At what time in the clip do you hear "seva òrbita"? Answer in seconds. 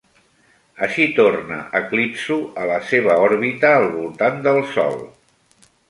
2.93-3.75